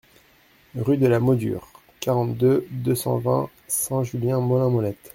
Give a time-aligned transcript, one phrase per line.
[0.75, 1.67] Rue de la Modure,
[1.99, 5.09] quarante-deux, deux cent vingt Saint-Julien-Molin-Molette